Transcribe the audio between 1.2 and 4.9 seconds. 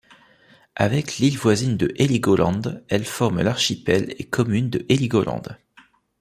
voisine de Heligoland, elle forme l'archipel et commune de